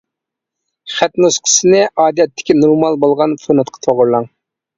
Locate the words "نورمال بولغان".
2.63-3.37